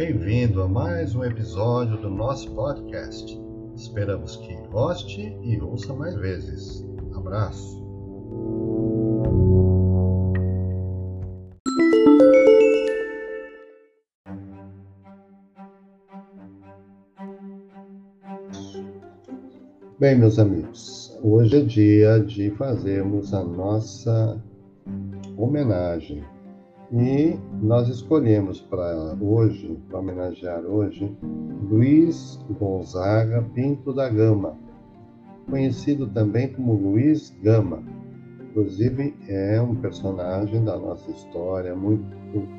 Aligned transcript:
Bem-vindo 0.00 0.62
a 0.62 0.66
mais 0.66 1.14
um 1.14 1.22
episódio 1.22 1.98
do 1.98 2.08
nosso 2.08 2.50
podcast. 2.54 3.38
Esperamos 3.76 4.34
que 4.36 4.56
goste 4.68 5.20
e 5.42 5.60
ouça 5.60 5.92
mais 5.92 6.14
vezes. 6.14 6.82
Abraço. 7.14 7.78
Bem, 19.98 20.16
meus 20.16 20.38
amigos, 20.38 21.14
hoje 21.22 21.58
é 21.58 21.60
dia 21.60 22.20
de 22.20 22.50
fazermos 22.52 23.34
a 23.34 23.44
nossa 23.44 24.42
homenagem 25.36 26.24
e 26.92 27.38
nós 27.62 27.88
escolhemos 27.88 28.60
para 28.62 29.16
hoje, 29.20 29.78
para 29.88 30.00
homenagear 30.00 30.64
hoje, 30.64 31.16
Luiz 31.70 32.44
Gonzaga 32.58 33.42
Pinto 33.54 33.92
da 33.92 34.08
Gama, 34.08 34.56
conhecido 35.48 36.08
também 36.08 36.52
como 36.52 36.74
Luiz 36.74 37.30
Gama. 37.42 37.80
Inclusive, 38.50 39.14
é 39.28 39.62
um 39.62 39.76
personagem 39.76 40.64
da 40.64 40.76
nossa 40.76 41.08
história 41.12 41.76
muito 41.76 42.04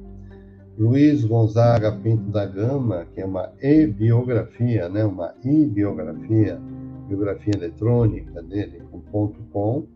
Luiz 0.78 1.24
Gonzaga 1.24 1.90
Pinto 1.92 2.30
da 2.30 2.46
Gama, 2.46 3.06
que 3.12 3.20
é 3.20 3.26
uma 3.26 3.52
e-biografia, 3.60 4.88
né? 4.88 5.04
uma 5.04 5.34
e-biografia, 5.44 6.60
biografia 7.08 7.54
eletrônica 7.56 8.40
dele, 8.42 8.82
com 8.90 9.00
ponto 9.00 9.40
.com 9.52 9.86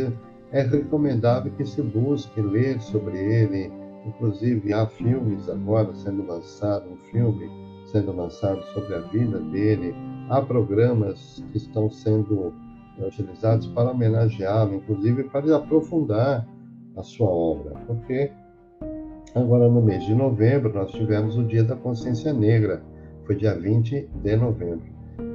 é 0.54 0.62
recomendável 0.62 1.52
que 1.54 1.66
se 1.66 1.82
busque 1.82 2.40
ler 2.40 2.80
sobre 2.80 3.18
ele. 3.18 3.72
Inclusive, 4.06 4.72
há 4.72 4.86
filmes 4.86 5.50
agora 5.50 5.94
sendo 5.96 6.26
lançado, 6.26 6.90
um 6.90 6.98
filme 7.12 7.50
sendo 7.88 8.16
lançado 8.16 8.64
sobre 8.74 8.94
a 8.94 9.00
vida 9.00 9.40
dele. 9.40 9.96
Há 10.30 10.42
programas 10.42 11.44
que 11.52 11.58
estão 11.58 11.90
sendo 11.90 12.54
eh, 13.00 13.08
utilizados 13.08 13.68
para 13.68 13.92
homenageá-lo, 13.92 14.76
inclusive 14.76 15.24
para 15.26 15.56
aprofundar 15.56 16.48
a 16.96 17.02
sua 17.02 17.30
obra, 17.30 17.74
porque 17.88 18.32
agora 19.34 19.68
no 19.68 19.82
mês 19.82 20.06
de 20.06 20.14
novembro 20.14 20.72
nós 20.72 20.92
tivemos 20.92 21.36
o 21.36 21.44
Dia 21.44 21.64
da 21.64 21.76
Consciência 21.76 22.32
Negra, 22.32 22.84
foi 23.26 23.36
dia 23.36 23.58
20 23.58 24.08
de 24.22 24.36
novembro, 24.36 24.86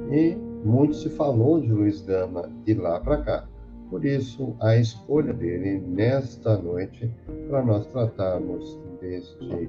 e 0.09 0.37
muito 0.63 0.95
se 0.95 1.09
falou 1.09 1.59
de 1.59 1.71
Luiz 1.71 2.01
Gama 2.01 2.49
de 2.63 2.73
lá 2.75 2.99
para 3.01 3.21
cá. 3.21 3.47
Por 3.89 4.05
isso, 4.05 4.55
a 4.59 4.77
escolha 4.77 5.33
dele 5.33 5.79
nesta 5.79 6.55
noite 6.57 7.11
para 7.49 7.65
nós 7.65 7.87
tratarmos 7.87 8.79
deste, 9.01 9.67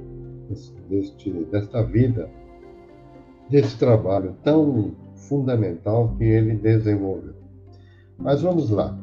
deste, 0.91 1.31
desta 1.44 1.82
vida, 1.82 2.28
desse 3.48 3.78
trabalho 3.78 4.36
tão 4.44 4.94
fundamental 5.14 6.14
que 6.19 6.25
ele 6.25 6.56
desenvolveu. 6.56 7.32
Mas 8.19 8.42
vamos 8.42 8.69
lá. 8.69 8.94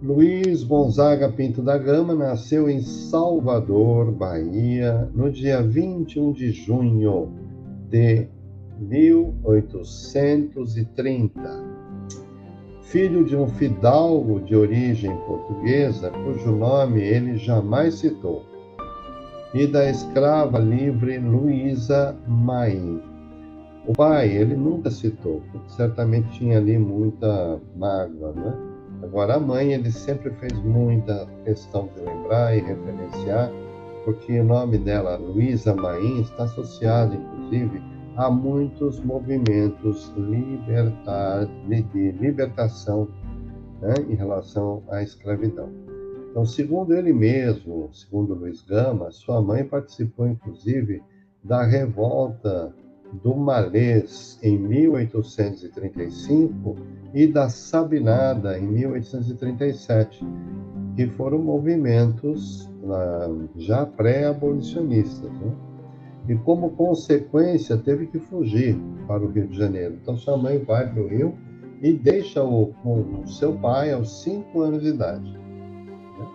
Luiz 0.00 0.62
Gonzaga 0.62 1.28
Pinto 1.30 1.60
da 1.62 1.76
Gama 1.76 2.14
nasceu 2.14 2.70
em 2.70 2.80
Salvador, 2.80 4.12
Bahia, 4.12 5.10
no 5.14 5.28
dia 5.30 5.60
21 5.62 6.32
de 6.32 6.52
junho 6.52 7.32
de 7.88 8.28
1830 8.80 11.71
filho 12.92 13.24
de 13.24 13.34
um 13.34 13.48
fidalgo 13.48 14.38
de 14.40 14.54
origem 14.54 15.16
portuguesa, 15.26 16.10
cujo 16.10 16.52
nome 16.52 17.00
ele 17.00 17.38
jamais 17.38 17.94
citou, 17.94 18.44
e 19.54 19.66
da 19.66 19.88
escrava 19.88 20.58
livre 20.58 21.18
Luísa 21.18 22.14
Maim. 22.28 23.00
O 23.86 23.94
pai 23.94 24.28
ele 24.28 24.54
nunca 24.54 24.90
citou, 24.90 25.42
porque 25.50 25.70
certamente 25.70 26.38
tinha 26.38 26.58
ali 26.58 26.76
muita 26.76 27.58
mágoa, 27.74 28.32
né? 28.32 28.54
Agora 29.02 29.36
a 29.36 29.40
mãe 29.40 29.72
ele 29.72 29.90
sempre 29.90 30.30
fez 30.32 30.52
muita 30.62 31.26
questão 31.46 31.88
de 31.96 32.04
lembrar 32.04 32.54
e 32.54 32.60
referenciar, 32.60 33.50
porque 34.04 34.38
o 34.38 34.44
nome 34.44 34.76
dela, 34.76 35.16
Luísa 35.16 35.74
Maim, 35.74 36.20
está 36.20 36.44
associado, 36.44 37.14
inclusive, 37.14 37.82
há 38.16 38.30
muitos 38.30 38.98
movimentos 39.00 40.10
libertar, 40.16 41.46
de 41.66 42.12
libertação 42.12 43.08
né, 43.80 43.94
em 44.08 44.14
relação 44.14 44.82
à 44.88 45.02
escravidão. 45.02 45.68
Então, 46.30 46.46
segundo 46.46 46.94
ele 46.94 47.12
mesmo, 47.12 47.90
segundo 47.92 48.32
Luiz 48.34 48.62
Gama, 48.62 49.10
sua 49.10 49.42
mãe 49.42 49.64
participou 49.64 50.26
inclusive 50.26 51.02
da 51.44 51.62
revolta 51.64 52.74
do 53.22 53.36
Malês 53.36 54.38
em 54.42 54.58
1835 54.58 56.74
e 57.12 57.26
da 57.26 57.50
Sabinada 57.50 58.58
em 58.58 58.66
1837, 58.66 60.24
que 60.96 61.06
foram 61.08 61.36
movimentos 61.38 62.66
já 63.56 63.84
pré-abolicionistas. 63.84 65.30
Né? 65.30 65.52
E 66.28 66.34
como 66.36 66.70
consequência 66.70 67.76
teve 67.76 68.06
que 68.06 68.18
fugir 68.18 68.76
para 69.06 69.22
o 69.22 69.28
Rio 69.28 69.48
de 69.48 69.56
Janeiro. 69.56 69.98
Então 70.00 70.16
sua 70.16 70.36
mãe 70.36 70.58
vai 70.58 70.88
para 70.88 71.02
o 71.02 71.08
Rio 71.08 71.34
e 71.82 71.92
deixa-o 71.92 72.72
com 72.82 73.26
seu 73.26 73.54
pai 73.54 73.92
aos 73.92 74.22
5 74.22 74.60
anos 74.60 74.82
de 74.82 74.88
idade. 74.90 75.32
Né? 75.32 76.26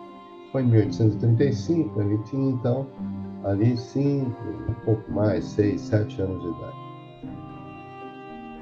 Foi 0.52 0.62
em 0.62 0.68
1835, 0.68 2.02
ele 2.02 2.18
tinha 2.24 2.52
então 2.52 2.88
ali 3.46 3.78
5, 3.78 4.30
um 4.70 4.74
pouco 4.86 5.12
mais, 5.12 5.46
6, 5.46 5.80
7 5.80 6.22
anos 6.22 6.42
de 6.42 6.50
idade. 6.50 6.88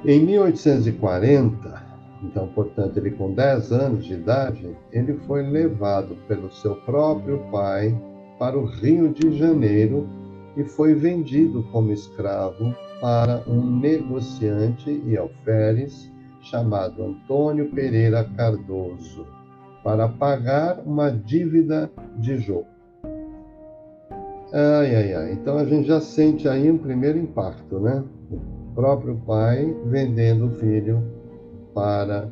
Em 0.05 0.23
1840, 0.23 1.83
então, 2.21 2.47
portanto, 2.49 2.97
ele 2.97 3.11
com 3.11 3.33
10 3.33 3.71
anos 3.71 4.05
de 4.05 4.13
idade, 4.13 4.77
ele 4.91 5.15
foi 5.25 5.41
levado 5.41 6.15
pelo 6.27 6.51
seu 6.51 6.75
próprio 6.75 7.39
pai 7.51 7.99
para 8.37 8.57
o 8.57 8.65
Rio 8.65 9.09
de 9.09 9.35
Janeiro 9.35 10.07
e 10.55 10.63
foi 10.63 10.93
vendido 10.93 11.63
como 11.71 11.91
escravo 11.91 12.75
para 13.01 13.43
um 13.47 13.79
negociante 13.79 15.01
e 15.05 15.17
alferes 15.17 16.11
chamado 16.41 17.03
Antônio 17.03 17.71
Pereira 17.71 18.23
Cardoso, 18.35 19.25
para 19.83 20.07
pagar 20.07 20.79
uma 20.85 21.11
dívida 21.11 21.91
de 22.17 22.37
jogo. 22.37 22.67
Ai, 24.53 24.95
ai, 24.95 25.13
ai. 25.13 25.31
Então 25.33 25.57
a 25.57 25.65
gente 25.65 25.87
já 25.87 25.99
sente 25.99 26.47
aí 26.47 26.71
um 26.71 26.77
primeiro 26.77 27.17
impacto, 27.17 27.79
né? 27.79 28.03
próprio 28.75 29.15
pai 29.25 29.73
vendendo 29.85 30.47
o 30.47 30.51
filho 30.51 31.01
para 31.73 32.29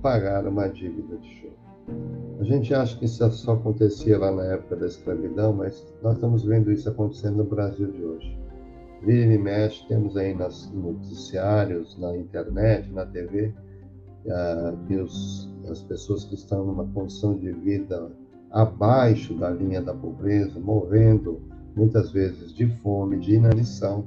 pagar 0.00 0.46
uma 0.46 0.68
dívida 0.68 1.16
de 1.18 1.28
choro. 1.28 2.19
A 2.40 2.44
gente 2.44 2.72
acha 2.72 2.98
que 2.98 3.04
isso 3.04 3.30
só 3.32 3.52
acontecia 3.52 4.18
lá 4.18 4.32
na 4.32 4.44
época 4.44 4.74
da 4.74 4.86
escravidão, 4.86 5.52
mas 5.52 5.86
nós 6.02 6.14
estamos 6.14 6.42
vendo 6.42 6.72
isso 6.72 6.88
acontecendo 6.88 7.36
no 7.36 7.44
Brasil 7.44 7.92
de 7.92 8.02
hoje. 8.02 8.38
Vira 9.02 9.34
e 9.34 9.36
mexe, 9.36 9.86
temos 9.88 10.16
aí 10.16 10.34
nos 10.34 10.72
noticiários, 10.72 11.98
na 11.98 12.16
internet, 12.16 12.90
na 12.92 13.04
TV, 13.04 13.52
uh, 14.24 14.86
que 14.86 14.96
os, 14.96 15.52
as 15.70 15.82
pessoas 15.82 16.24
que 16.24 16.34
estão 16.34 16.64
numa 16.64 16.86
condição 16.86 17.36
de 17.36 17.52
vida 17.52 18.10
abaixo 18.50 19.34
da 19.34 19.50
linha 19.50 19.82
da 19.82 19.92
pobreza, 19.92 20.58
morrendo 20.58 21.42
muitas 21.76 22.10
vezes 22.10 22.54
de 22.54 22.66
fome, 22.78 23.18
de 23.18 23.34
inanição, 23.34 24.06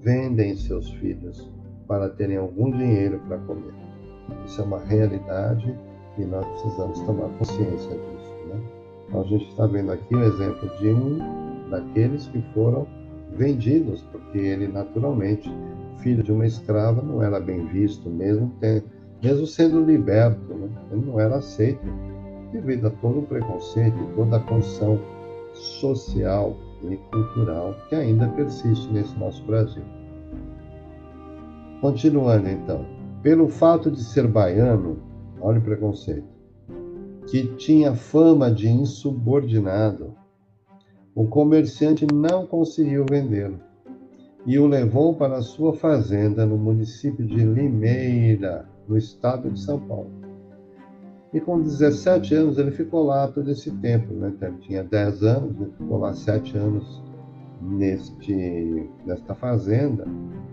vendem 0.00 0.56
seus 0.56 0.90
filhos 0.92 1.52
para 1.86 2.08
terem 2.08 2.38
algum 2.38 2.70
dinheiro 2.70 3.20
para 3.28 3.36
comer. 3.36 3.74
Isso 4.46 4.62
é 4.62 4.64
uma 4.64 4.80
realidade 4.80 5.78
e 6.18 6.24
nós 6.24 6.46
precisamos 6.46 7.00
tomar 7.00 7.28
consciência 7.38 7.90
disso. 7.90 8.34
Né? 8.48 8.60
Então, 9.08 9.20
a 9.20 9.24
gente 9.24 9.48
está 9.48 9.66
vendo 9.66 9.92
aqui 9.92 10.14
o 10.14 10.22
exemplo 10.22 10.68
de 10.78 10.88
um 10.88 11.68
daqueles 11.70 12.26
que 12.28 12.40
foram 12.54 12.86
vendidos, 13.36 14.02
porque 14.12 14.38
ele 14.38 14.68
naturalmente, 14.68 15.50
filho 15.98 16.22
de 16.22 16.32
uma 16.32 16.46
escrava, 16.46 17.02
não 17.02 17.22
era 17.22 17.40
bem 17.40 17.66
visto, 17.66 18.08
mesmo, 18.08 18.50
ter, 18.60 18.84
mesmo 19.22 19.46
sendo 19.46 19.84
liberto, 19.84 20.54
né? 20.54 20.68
ele 20.90 21.04
não 21.06 21.20
era 21.20 21.36
aceito 21.36 21.86
devido 22.52 22.86
a 22.86 22.90
todo 22.90 23.20
o 23.20 23.22
preconceito, 23.22 23.96
toda 24.14 24.36
a 24.36 24.40
condição 24.40 24.98
social 25.52 26.56
e 26.82 26.96
cultural 27.10 27.74
que 27.88 27.94
ainda 27.94 28.28
persiste 28.28 28.92
nesse 28.92 29.16
nosso 29.18 29.42
Brasil. 29.44 29.82
Continuando 31.80 32.48
então, 32.48 32.84
pelo 33.22 33.48
fato 33.48 33.90
de 33.90 34.02
ser 34.02 34.26
baiano, 34.26 34.98
olha 35.40 35.58
o 35.58 35.62
preconceito, 35.62 36.28
que 37.26 37.46
tinha 37.56 37.94
fama 37.94 38.50
de 38.50 38.68
insubordinado, 38.68 40.14
o 41.14 41.26
comerciante 41.26 42.06
não 42.12 42.46
conseguiu 42.46 43.06
vendê-lo 43.08 43.58
e 44.46 44.58
o 44.58 44.66
levou 44.66 45.14
para 45.14 45.42
sua 45.42 45.74
fazenda 45.74 46.46
no 46.46 46.56
município 46.56 47.26
de 47.26 47.44
Limeira, 47.44 48.68
no 48.86 48.96
estado 48.96 49.50
de 49.50 49.58
São 49.58 49.80
Paulo. 49.80 50.10
E 51.34 51.40
com 51.40 51.60
17 51.60 52.34
anos 52.34 52.56
ele 52.56 52.70
ficou 52.70 53.04
lá 53.04 53.26
todo 53.26 53.50
esse 53.50 53.70
tempo, 53.72 54.14
né? 54.14 54.32
Ele 54.40 54.56
tinha 54.58 54.84
10 54.84 55.22
anos, 55.24 55.60
ele 55.60 55.72
ficou 55.76 55.98
lá 55.98 56.14
7 56.14 56.56
anos 56.56 57.02
neste, 57.60 58.88
nesta 59.04 59.34
fazenda. 59.34 60.06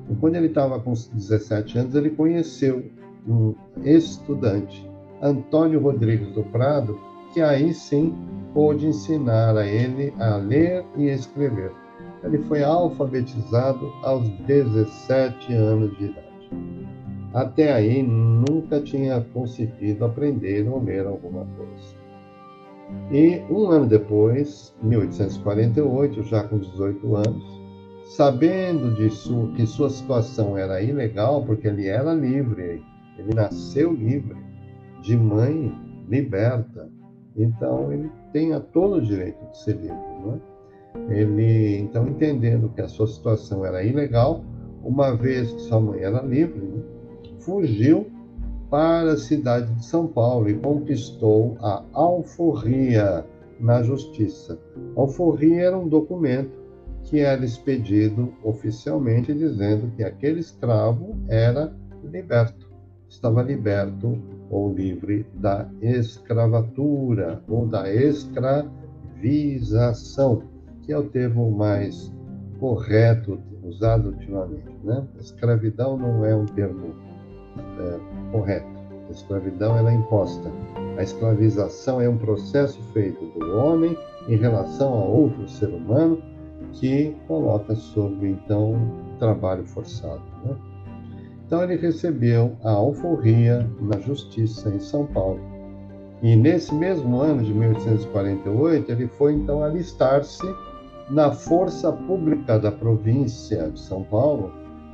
E 0.09 0.15
quando 0.15 0.35
ele 0.35 0.47
estava 0.47 0.79
com 0.79 0.93
17 0.93 1.77
anos, 1.77 1.95
ele 1.95 2.09
conheceu 2.09 2.83
um 3.27 3.55
estudante, 3.83 4.89
Antônio 5.21 5.79
Rodrigues 5.79 6.31
do 6.33 6.43
Prado, 6.43 6.99
que 7.33 7.41
aí 7.41 7.73
sim 7.73 8.13
pôde 8.53 8.87
ensinar 8.87 9.57
a 9.57 9.65
ele 9.65 10.13
a 10.19 10.35
ler 10.35 10.85
e 10.95 11.09
escrever. 11.09 11.71
Ele 12.23 12.37
foi 12.39 12.63
alfabetizado 12.63 13.91
aos 14.03 14.27
17 14.45 15.53
anos 15.53 15.97
de 15.97 16.05
idade. 16.05 16.49
Até 17.33 17.73
aí 17.73 18.03
nunca 18.03 18.79
tinha 18.79 19.19
conseguido 19.33 20.05
aprender 20.05 20.67
ou 20.69 20.81
ler 20.81 21.05
alguma 21.05 21.45
coisa. 21.57 22.03
E 23.11 23.41
um 23.49 23.69
ano 23.71 23.87
depois, 23.87 24.75
1848, 24.83 26.23
já 26.23 26.43
com 26.43 26.59
18 26.59 27.15
anos, 27.15 27.61
sabendo 28.15 29.09
sua, 29.09 29.47
que 29.53 29.65
sua 29.65 29.89
situação 29.89 30.57
era 30.57 30.81
ilegal, 30.81 31.43
porque 31.43 31.67
ele 31.67 31.87
era 31.87 32.13
livre, 32.13 32.83
ele 33.17 33.33
nasceu 33.33 33.93
livre, 33.93 34.35
de 35.01 35.17
mãe 35.17 35.73
liberta, 36.07 36.89
então 37.35 37.91
ele 37.91 38.09
tem 38.31 38.53
a 38.53 38.59
todo 38.59 38.95
o 38.95 39.01
direito 39.01 39.43
de 39.51 39.57
ser 39.57 39.75
livre. 39.75 39.97
Não 40.23 40.35
é? 40.35 40.53
Ele, 41.09 41.77
então, 41.79 42.07
entendendo 42.07 42.69
que 42.69 42.81
a 42.81 42.87
sua 42.87 43.07
situação 43.07 43.65
era 43.65 43.83
ilegal, 43.83 44.43
uma 44.83 45.15
vez 45.15 45.51
que 45.51 45.61
sua 45.61 45.79
mãe 45.79 46.01
era 46.01 46.21
livre, 46.21 46.61
né, 46.61 46.83
fugiu 47.39 48.07
para 48.69 49.13
a 49.13 49.17
cidade 49.17 49.73
de 49.73 49.85
São 49.85 50.07
Paulo 50.07 50.49
e 50.49 50.55
conquistou 50.55 51.57
a 51.59 51.83
alforria 51.93 53.25
na 53.59 53.83
justiça. 53.83 54.59
A 54.95 55.01
alforria 55.01 55.61
era 55.61 55.77
um 55.77 55.87
documento 55.87 56.63
que 57.03 57.19
era 57.19 57.43
expedido 57.43 58.33
oficialmente 58.43 59.33
dizendo 59.33 59.91
que 59.95 60.03
aquele 60.03 60.39
escravo 60.39 61.15
era 61.27 61.73
liberto, 62.03 62.62
estava 63.13 63.41
liberto 63.43 64.17
ou 64.49 64.73
livre 64.73 65.25
da 65.35 65.69
escravatura 65.81 67.43
ou 67.47 67.67
da 67.67 67.93
escravização, 67.93 70.43
que 70.81 70.91
é 70.91 70.97
o 70.97 71.07
termo 71.09 71.51
mais 71.51 72.11
correto 72.59 73.39
usado 73.63 74.09
ultimamente. 74.09 74.75
Né? 74.83 75.07
Escravidão 75.19 75.95
não 75.95 76.25
é 76.25 76.35
um 76.35 76.45
termo 76.45 76.95
é, 77.79 77.99
correto. 78.31 78.73
A 79.07 79.11
escravidão 79.11 79.77
ela 79.77 79.91
é 79.91 79.95
imposta. 79.95 80.51
A 80.97 81.03
escravização 81.03 82.01
é 82.01 82.09
um 82.09 82.17
processo 82.17 82.81
feito 82.93 83.23
do 83.37 83.57
homem 83.57 83.95
em 84.27 84.37
relação 84.37 84.91
a 84.93 85.05
outro 85.05 85.47
ser 85.47 85.69
humano 85.69 86.19
que 86.73 87.15
coloca 87.27 87.75
sob 87.75 88.27
então 88.27 88.75
trabalho 89.19 89.63
forçado. 89.65 90.23
Né? 90.43 90.72
Então 91.45 91.63
ele 91.63 91.75
recebeu 91.75 92.55
a 92.63 92.71
alforria 92.71 93.69
na 93.79 93.99
justiça 93.99 94.69
em 94.69 94.79
São 94.79 95.05
Paulo. 95.05 95.39
E 96.21 96.35
nesse 96.35 96.73
mesmo 96.73 97.19
ano 97.19 97.43
de 97.43 97.53
1848 97.53 98.91
ele 98.91 99.07
foi 99.07 99.33
então 99.33 99.61
alistar-se 99.61 100.43
na 101.09 101.31
força 101.31 101.91
pública 101.91 102.57
da 102.57 102.71
província 102.71 103.69
de 103.69 103.79
São 103.79 104.03
Paulo 104.03 104.51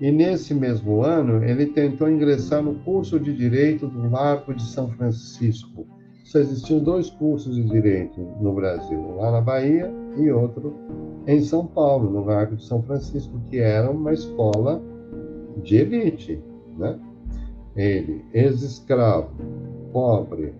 E 0.00 0.10
nesse 0.12 0.54
mesmo 0.54 1.02
ano, 1.02 1.44
ele 1.44 1.66
tentou 1.66 2.08
ingressar 2.08 2.62
no 2.62 2.76
curso 2.76 3.18
de 3.18 3.36
Direito 3.36 3.88
do 3.88 4.08
Largo 4.08 4.54
de 4.54 4.62
São 4.62 4.88
Francisco. 4.92 5.84
Só 6.24 6.38
existiam 6.38 6.78
dois 6.78 7.10
cursos 7.10 7.56
de 7.56 7.64
Direito 7.64 8.20
no 8.40 8.54
Brasil, 8.54 9.16
lá 9.16 9.32
na 9.32 9.40
Bahia 9.40 9.92
e 10.16 10.30
outro 10.30 10.74
em 11.26 11.40
São 11.42 11.66
Paulo, 11.66 12.10
no 12.10 12.24
Largo 12.24 12.56
de 12.56 12.64
São 12.64 12.82
Francisco, 12.82 13.40
que 13.48 13.58
era 13.58 13.90
uma 13.90 14.12
escola 14.12 14.82
de 15.62 15.76
elite. 15.76 16.42
Né? 16.76 16.98
Ele, 17.76 18.24
ex-escravo, 18.32 19.30
pobre, 19.92 20.54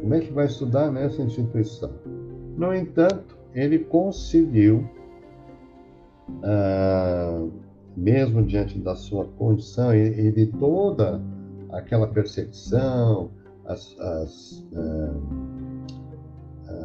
como 0.00 0.14
é 0.14 0.20
que 0.20 0.32
vai 0.32 0.46
estudar 0.46 0.90
nessa 0.90 1.22
instituição? 1.22 1.90
No 2.56 2.74
entanto, 2.74 3.38
ele 3.54 3.78
conseguiu, 3.78 4.84
ah, 6.42 7.46
mesmo 7.96 8.42
diante 8.42 8.78
da 8.78 8.96
sua 8.96 9.26
condição 9.38 9.94
e, 9.94 10.32
de 10.32 10.46
toda 10.46 11.20
aquela 11.70 12.06
perseguição, 12.06 13.30
as, 13.64 13.96
as, 13.98 14.66
ah, 14.74 15.14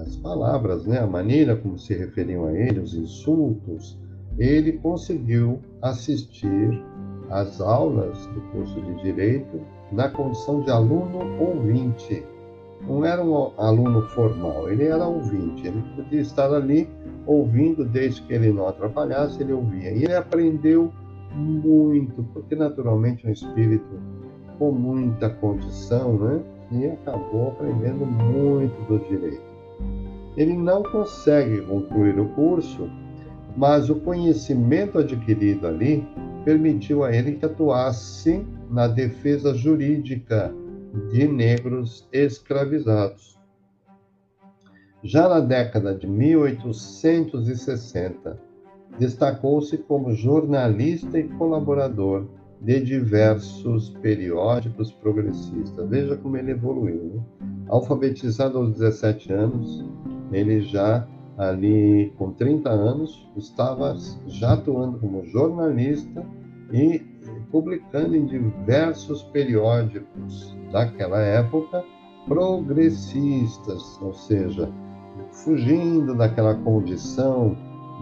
as 0.08 0.16
palavras, 0.16 0.86
né, 0.86 1.00
a 1.00 1.08
maneira 1.08 1.56
como 1.56 1.78
se 1.78 1.94
referiam 1.94 2.46
a 2.46 2.54
ele, 2.54 2.80
os 2.80 2.94
insultos, 2.94 4.00
ele 4.38 4.74
conseguiu 4.74 5.60
assistir 5.82 6.82
às 7.30 7.60
aulas 7.60 8.26
do 8.28 8.42
curso 8.52 8.82
de 8.82 9.04
Direito 9.04 9.60
na 9.92 10.10
condição 10.10 10.62
de 10.62 10.72
aluno 10.72 11.20
ouvinte 11.42 12.24
não 12.82 13.04
era 13.04 13.24
um 13.24 13.52
aluno 13.58 14.04
formal, 14.10 14.70
ele 14.70 14.86
era 14.86 15.06
ouvinte, 15.06 15.68
ele 15.68 15.84
podia 15.96 16.22
estar 16.22 16.54
ali 16.54 16.88
ouvindo, 17.26 17.84
desde 17.84 18.22
que 18.22 18.34
ele 18.34 18.52
não 18.54 18.68
atrapalhasse, 18.68 19.42
ele 19.42 19.52
ouvia. 19.52 19.92
E 19.92 20.04
ele 20.04 20.14
aprendeu 20.14 20.94
muito, 21.34 22.24
porque 22.34 22.56
naturalmente 22.56 23.26
é 23.26 23.30
um 23.30 23.34
espírito 23.34 24.00
com 24.60 24.72
muita 24.72 25.30
condição, 25.30 26.18
né? 26.18 26.44
E 26.72 26.86
acabou 26.86 27.50
aprendendo 27.50 28.06
muito 28.06 28.88
do 28.88 29.00
direito. 29.08 29.47
Ele 30.38 30.56
não 30.56 30.84
consegue 30.84 31.62
concluir 31.62 32.20
o 32.20 32.30
curso, 32.30 32.88
mas 33.58 33.90
o 33.90 33.96
conhecimento 33.96 35.00
adquirido 35.00 35.66
ali 35.68 36.08
permitiu 36.46 37.04
a 37.04 37.12
ele 37.14 37.34
que 37.34 37.46
atuasse 37.46 38.46
na 38.70 38.88
defesa 38.88 39.54
jurídica 39.56 40.54
de 41.12 41.28
negros 41.28 42.08
escravizados. 42.14 43.36
Já 45.04 45.28
na 45.28 45.40
década 45.40 45.96
de 45.96 46.08
1860, 46.08 48.40
destacou-se 49.00 49.76
como 49.78 50.14
jornalista 50.14 51.18
e 51.20 51.28
colaborador 51.30 52.28
de 52.62 52.80
diversos 52.80 53.90
periódicos 54.02 54.92
progressistas. 54.92 55.90
Veja 55.90 56.16
como 56.18 56.38
ele 56.38 56.52
evoluiu. 56.52 57.04
Né? 57.04 57.20
Alfabetizado 57.70 58.58
aos 58.58 58.74
17 58.74 59.34
anos, 59.34 59.86
ele 60.32 60.62
já 60.62 61.08
ali 61.38 62.14
com 62.18 62.32
30 62.32 62.70
anos 62.70 63.30
estava 63.38 63.96
já 64.26 64.54
atuando 64.54 64.98
como 65.00 65.24
jornalista 65.26 66.26
e 66.72 67.00
publicando 67.52 68.16
em 68.16 68.26
diversos 68.26 69.24
periódicos 69.24 70.56
daquela 70.72 71.20
época 71.22 71.84
progressistas, 72.28 74.00
ou 74.02 74.14
seja, 74.14 74.70
fugindo 75.32 76.16
daquela 76.16 76.56
condição 76.56 77.56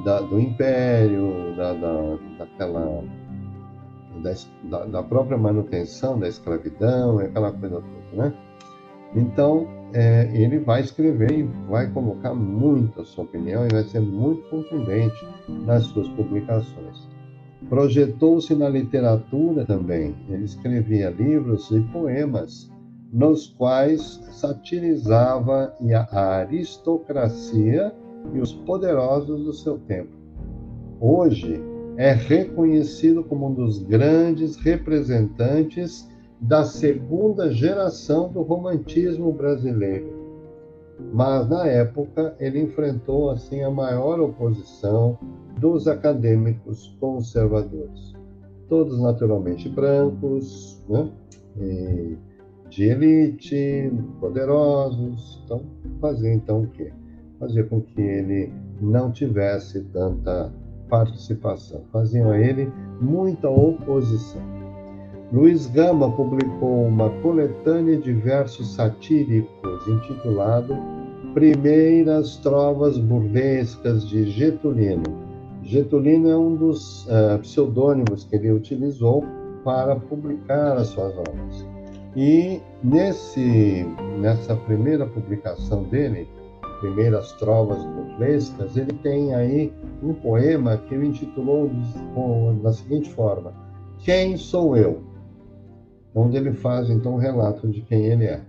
da, 0.04 0.20
do 0.20 0.40
império, 0.40 1.56
da, 1.56 1.74
da, 1.74 2.18
daquela, 2.40 3.04
da, 4.64 4.86
da, 4.86 5.04
própria 5.04 5.38
manutenção 5.38 6.20
da 6.20 6.28
escravidão, 6.28 7.20
aquela 7.20 7.52
coisa 7.52 7.82
toda, 7.82 8.24
né? 8.24 8.34
Então, 9.16 9.68
é, 9.96 10.30
ele 10.34 10.60
vai 10.60 10.82
escrever 10.82 11.32
e 11.32 11.44
vai 11.70 11.90
colocar 11.90 12.34
muito 12.34 13.00
a 13.00 13.06
sua 13.06 13.24
opinião 13.24 13.66
e 13.66 13.70
vai 13.72 13.84
ser 13.86 14.02
muito 14.02 14.44
contundente 14.50 15.26
nas 15.48 15.86
suas 15.86 16.10
publicações. 16.10 17.08
Projetou-se 17.70 18.54
na 18.54 18.68
literatura 18.68 19.66
também. 19.66 20.14
Ele 20.30 20.44
escrevia 20.44 21.10
livros 21.10 21.72
e 21.72 21.80
poemas 21.94 22.70
nos 23.14 23.48
quais 23.48 24.22
satirizava 24.32 25.74
a 26.12 26.40
aristocracia 26.40 27.96
e 28.34 28.40
os 28.40 28.52
poderosos 28.52 29.46
do 29.46 29.54
seu 29.54 29.78
tempo. 29.80 30.12
Hoje 31.00 31.64
é 31.96 32.12
reconhecido 32.12 33.24
como 33.24 33.48
um 33.48 33.54
dos 33.54 33.82
grandes 33.82 34.58
representantes 34.58 36.06
da 36.48 36.64
segunda 36.64 37.52
geração 37.52 38.32
do 38.32 38.42
romantismo 38.44 39.32
brasileiro. 39.32 40.14
Mas 41.12 41.50
na 41.50 41.66
época 41.68 42.36
ele 42.40 42.62
enfrentou 42.62 43.32
assim 43.32 43.64
a 43.64 43.72
maior 43.72 44.20
oposição 44.20 45.18
dos 45.60 45.88
acadêmicos 45.88 46.96
conservadores, 47.00 48.14
todos 48.70 49.00
naturalmente 49.02 49.68
brancos, 49.68 50.84
né? 50.88 51.10
E 51.58 52.18
de 52.70 52.84
elite, 52.84 53.92
poderosos, 54.20 55.42
então 55.46 55.62
fazia 56.00 56.34
então 56.34 56.64
o 56.64 56.68
quê? 56.68 56.92
Fazia 57.40 57.64
com 57.64 57.82
que 57.82 58.02
ele 58.02 58.54
não 58.82 59.12
tivesse 59.12 59.82
tanta 59.86 60.54
participação, 60.90 61.82
faziam 61.92 62.30
a 62.32 62.40
ele 62.40 62.72
muita 63.02 63.50
oposição. 63.50 64.65
Luiz 65.36 65.68
Gama 65.68 66.10
publicou 66.14 66.86
uma 66.86 67.10
coletânea 67.22 67.98
de 67.98 68.14
versos 68.14 68.74
satíricos 68.74 69.86
intitulado 69.86 70.74
Primeiras 71.34 72.38
Trovas 72.38 72.98
Burlescas 72.98 74.08
de 74.08 74.30
Getulino, 74.30 75.04
Getulino 75.62 76.30
é 76.30 76.38
um 76.38 76.56
dos 76.56 77.06
uh, 77.08 77.38
pseudônimos 77.42 78.24
que 78.24 78.38
ele 78.38 78.50
utilizou 78.50 79.26
para 79.66 79.98
publicar 79.98 80.78
as 80.78 80.88
suas 80.88 81.14
obras. 81.18 81.68
E 82.16 82.62
nesse, 82.82 83.86
nessa 84.22 84.56
primeira 84.56 85.06
publicação 85.06 85.84
dele, 85.84 86.30
Primeiras 86.80 87.34
Trovas 87.34 87.84
Burlescas, 87.84 88.78
ele 88.78 88.94
tem 89.04 89.36
aí 89.36 89.74
um 90.02 90.14
poema 90.14 90.78
que 90.78 90.96
ele 90.96 91.08
intitulou 91.08 91.70
da 92.64 92.72
seguinte 92.72 93.12
forma: 93.12 93.52
Quem 94.00 94.38
sou 94.38 94.78
eu? 94.78 95.15
Onde 96.16 96.38
ele 96.38 96.54
faz 96.54 96.90
então 96.90 97.16
um 97.16 97.20
relato 97.20 97.68
de 97.68 97.82
quem 97.82 98.06
ele 98.06 98.24
é, 98.24 98.42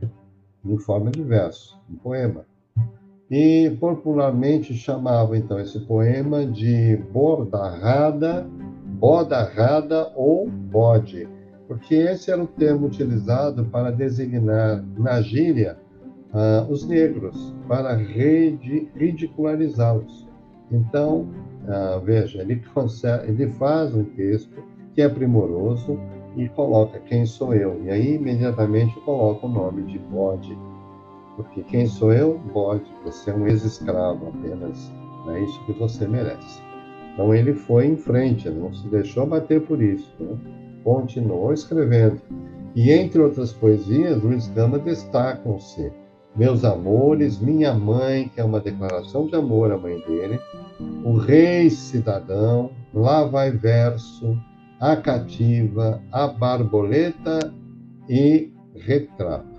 em 0.65 0.79
forma 0.79 1.11
de 1.11 1.23
verso, 1.23 1.79
um 1.91 1.97
poema 1.97 2.47
e 3.31 3.71
popularmente 3.81 4.75
chamava 4.75 5.37
então 5.37 5.61
esse 5.61 5.81
poema 5.81 6.47
de 6.47 6.97
bordarrada, 7.13 8.47
bodarrada 8.99 10.11
ou 10.15 10.49
bode, 10.49 11.29
porque 11.67 11.97
esse 11.97 12.31
era 12.31 12.43
o 12.43 12.47
termo 12.47 12.87
utilizado 12.87 13.67
para 13.67 13.91
designar 13.91 14.83
na 14.97 15.21
gíria 15.21 15.77
uh, 16.33 16.63
os 16.71 16.87
negros, 16.87 17.53
para 17.67 17.97
ridicularizá-los. 17.97 20.25
Então, 20.71 21.27
uh, 21.65 21.99
veja, 22.05 22.43
ele, 22.43 22.63
consegue, 22.73 23.29
ele 23.29 23.49
faz 23.53 23.93
um 23.95 24.05
texto 24.05 24.63
que 24.95 25.03
é 25.03 25.09
primoroso 25.09 25.99
e 26.37 26.49
coloca 26.51 27.01
quem 27.01 27.25
sou 27.25 27.55
eu, 27.55 27.83
e 27.83 27.91
aí 27.91 28.15
imediatamente 28.15 28.95
coloca 29.01 29.47
o 29.47 29.49
nome 29.49 29.83
de 29.85 29.99
bode 29.99 30.57
porque 31.37 31.63
quem 31.65 31.87
sou 31.87 32.13
eu? 32.13 32.39
Bode, 32.53 32.87
você 33.05 33.31
é 33.31 33.35
um 33.35 33.47
ex-escravo 33.47 34.29
apenas. 34.29 34.91
É 35.29 35.41
isso 35.41 35.65
que 35.67 35.73
você 35.75 36.09
merece. 36.09 36.63
Então 37.13 37.35
ele 37.35 37.53
foi 37.53 37.87
em 37.87 37.97
frente, 37.97 38.49
não 38.49 38.73
se 38.73 38.89
deixou 38.89 39.27
bater 39.27 39.61
por 39.61 39.83
isso. 39.83 40.11
Né? 40.19 40.37
Continuou 40.83 41.53
escrevendo. 41.53 42.21
E 42.75 42.91
entre 42.91 43.21
outras 43.21 43.53
poesias, 43.53 44.23
Luiz 44.23 44.49
Gama 44.49 44.79
destacam-se 44.79 45.93
Meus 46.35 46.65
Amores, 46.65 47.39
Minha 47.39 47.75
Mãe, 47.75 48.29
que 48.29 48.41
é 48.41 48.45
uma 48.45 48.61
declaração 48.61 49.27
de 49.27 49.37
amor 49.37 49.73
à 49.73 49.79
mãe 49.79 49.99
dele, 50.01 50.39
O 51.05 51.17
Rei 51.17 51.71
Cidadão, 51.71 52.71
Lá 52.95 53.25
Vai 53.25 53.51
Verso, 53.51 54.39
A 54.79 54.95
Cativa, 54.95 56.03
A 56.13 56.29
Barboleta 56.29 57.53
e 58.11 58.53
Retrato. 58.75 59.57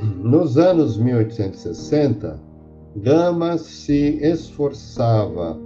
Nos 0.00 0.58
anos 0.58 0.96
1860, 0.98 2.40
Gama 2.96 3.56
se 3.56 4.18
esforçava 4.20 5.56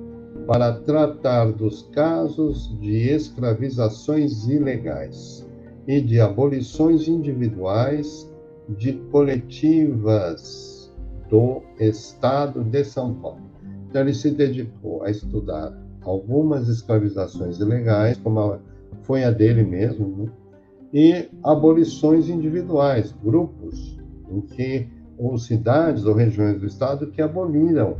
para 0.46 0.74
tratar 0.80 1.52
dos 1.52 1.84
casos 1.94 2.78
de 2.80 3.08
escravizações 3.08 4.46
ilegais 4.46 5.48
e 5.88 6.02
de 6.02 6.20
abolições 6.20 7.08
individuais 7.08 8.30
de 8.68 8.92
coletivas 9.10 10.92
do 11.30 11.62
Estado 11.80 12.62
de 12.62 12.84
São 12.84 13.14
Paulo. 13.14 13.40
Então, 13.88 14.02
ele 14.02 14.12
se 14.12 14.30
dedicou 14.30 15.02
a 15.02 15.10
estudar 15.10 15.72
algumas 16.04 16.68
escravizações 16.68 17.59
ilegais, 17.59 18.18
como 18.18 18.59
foi 19.02 19.25
a 19.25 19.30
dele 19.30 19.62
mesmo, 19.62 20.06
né? 20.09 20.30
e 20.92 21.28
abolições 21.42 22.28
individuais, 22.28 23.14
grupos 23.25 23.99
em 24.30 24.40
que 24.40 24.88
ou 25.18 25.38
cidades 25.38 26.04
ou 26.04 26.14
regiões 26.14 26.61
do 26.61 26.66
estado 26.66 27.06
que 27.06 27.23
aboliram 27.23 27.97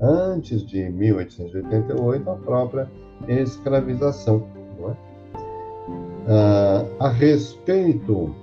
antes 0.00 0.64
de 0.64 0.88
1888 0.90 2.30
a 2.30 2.34
própria 2.34 2.90
escravização. 3.28 4.46
É? 4.88 4.96
Ah, 6.28 6.84
a 7.00 7.08
respeito 7.08 8.34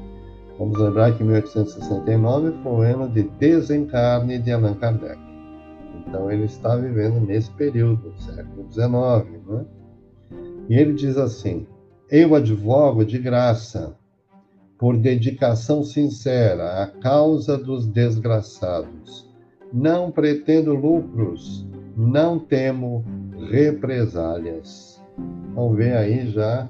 Vamos 0.57 0.79
lembrar 0.79 1.17
que 1.17 1.25
1869 1.25 2.53
foi 2.63 2.73
o 2.73 2.83
ano 2.83 3.09
de 3.09 3.25
desencarne 3.25 4.39
de 4.39 4.53
Allan 4.53 4.75
Kardec. 4.75 5.19
Então 6.07 6.31
ele 6.31 6.45
está 6.45 6.77
vivendo 6.77 7.19
nesse 7.27 7.51
período, 7.51 8.15
século 8.17 8.73
XIX. 8.73 9.27
Né? 9.49 9.65
E 10.69 10.77
ele 10.77 10.93
diz 10.93 11.19
assim: 11.19 11.67
Eu 12.09 12.37
advogo 12.37 13.05
de 13.05 13.19
graça, 13.19 13.97
por 14.79 14.97
dedicação 14.97 15.83
sincera 15.83 16.85
à 16.85 16.87
causa 16.87 17.59
dos 17.59 17.89
desgraçados. 17.89 19.26
Não 19.79 20.11
pretendo 20.11 20.75
lucros, 20.75 21.69
não 21.95 22.39
temo 22.39 23.05
represálias. 23.51 25.05
Vamos 25.55 25.77
ver 25.77 25.95
aí 25.95 26.31
já 26.31 26.67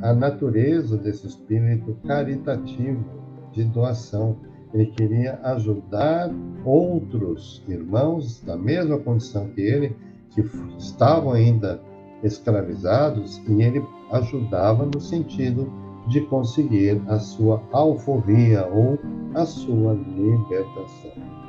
a 0.00 0.12
natureza 0.12 0.96
desse 0.96 1.26
espírito 1.26 1.96
caritativo 2.06 3.04
de 3.50 3.64
doação. 3.64 4.36
Ele 4.72 4.86
queria 4.86 5.40
ajudar 5.42 6.30
outros 6.64 7.60
irmãos 7.66 8.40
da 8.42 8.56
mesma 8.56 9.00
condição 9.00 9.48
que 9.48 9.60
ele, 9.60 9.96
que 10.30 10.48
estavam 10.78 11.32
ainda 11.32 11.82
escravizados, 12.22 13.42
e 13.48 13.62
ele 13.62 13.84
ajudava 14.12 14.86
no 14.86 15.00
sentido 15.00 15.72
de 16.06 16.20
conseguir 16.26 17.02
a 17.08 17.18
sua 17.18 17.60
alforria 17.72 18.64
ou 18.68 18.96
a 19.34 19.44
sua 19.44 19.94
libertação. 19.94 21.47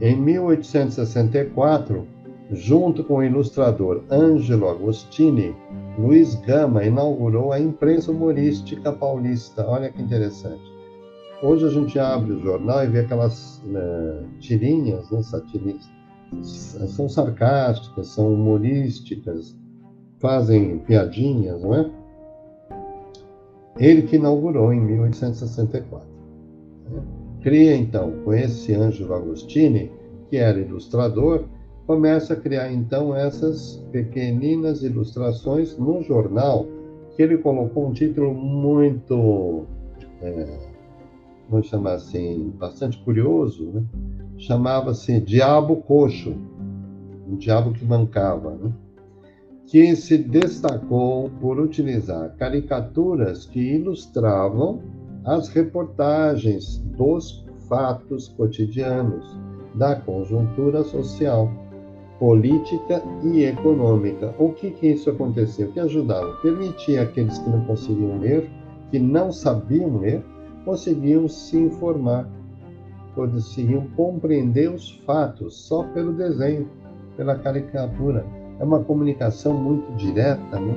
Em 0.00 0.16
1864, 0.16 2.06
junto 2.50 3.04
com 3.04 3.16
o 3.16 3.22
ilustrador 3.22 4.02
Angelo 4.10 4.68
Agostini, 4.68 5.54
Luiz 5.98 6.34
Gama 6.36 6.84
inaugurou 6.84 7.52
a 7.52 7.60
imprensa 7.60 8.10
humorística 8.10 8.92
paulista. 8.92 9.66
Olha 9.66 9.90
que 9.90 10.02
interessante. 10.02 10.62
Hoje 11.42 11.66
a 11.66 11.70
gente 11.70 11.98
abre 11.98 12.32
o 12.32 12.40
jornal 12.40 12.84
e 12.84 12.88
vê 12.88 13.00
aquelas 13.00 13.62
né, 13.66 14.24
tirinhas, 14.38 15.10
né, 15.10 15.22
satiristas. 15.22 15.90
São 16.42 17.08
sarcásticas, 17.08 18.08
são 18.08 18.32
humorísticas, 18.32 19.56
fazem 20.18 20.78
piadinhas, 20.78 21.60
não 21.62 21.74
é? 21.74 21.90
Ele 23.78 24.02
que 24.02 24.16
inaugurou 24.16 24.72
em 24.72 24.80
1864. 24.80 26.08
Cria 27.42 27.76
então 27.76 28.12
com 28.24 28.32
esse 28.32 28.72
Ângelo 28.72 29.14
Agostini, 29.14 29.90
que 30.30 30.36
era 30.36 30.58
ilustrador, 30.58 31.44
começa 31.86 32.34
a 32.34 32.36
criar 32.36 32.72
então 32.72 33.14
essas 33.14 33.84
pequeninas 33.90 34.82
ilustrações 34.82 35.76
no 35.76 36.02
jornal, 36.02 36.66
que 37.16 37.22
ele 37.22 37.36
colocou 37.38 37.88
um 37.88 37.92
título 37.92 38.32
muito, 38.32 39.66
é, 40.20 40.58
vamos 41.50 41.66
chamar 41.66 41.94
assim, 41.94 42.52
bastante 42.58 42.98
curioso, 42.98 43.64
né? 43.66 43.84
chamava-se 44.38 45.20
Diabo 45.20 45.76
Coxo, 45.76 46.34
um 47.28 47.36
diabo 47.36 47.72
que 47.72 47.84
mancava, 47.84 48.52
né? 48.52 48.72
que 49.66 49.96
se 49.96 50.16
destacou 50.18 51.30
por 51.40 51.58
utilizar 51.58 52.34
caricaturas 52.36 53.46
que 53.46 53.58
ilustravam 53.58 54.80
as 55.24 55.48
reportagens 55.48 56.78
dos 56.96 57.41
fatos 57.72 58.28
cotidianos 58.36 59.34
da 59.76 59.96
conjuntura 59.96 60.84
social 60.84 61.50
política 62.18 63.02
e 63.24 63.44
econômica. 63.44 64.34
O 64.38 64.50
que 64.50 64.72
que 64.72 64.88
isso 64.88 65.08
aconteceu? 65.08 65.72
Que 65.72 65.80
ajudava, 65.80 66.34
permitia 66.42 67.00
aqueles 67.00 67.38
que 67.38 67.48
não 67.48 67.64
conseguiam 67.64 68.18
ler, 68.18 68.50
que 68.90 68.98
não 68.98 69.32
sabiam 69.32 69.96
ler, 69.96 70.22
conseguiam 70.66 71.26
se 71.26 71.56
informar, 71.56 72.28
conseguiam 73.14 73.86
compreender 73.96 74.70
os 74.70 74.90
fatos 75.06 75.56
só 75.56 75.82
pelo 75.94 76.12
desenho, 76.12 76.68
pela 77.16 77.36
caricatura. 77.36 78.26
É 78.60 78.64
uma 78.64 78.84
comunicação 78.84 79.54
muito 79.54 79.90
direta, 79.96 80.60
né? 80.60 80.76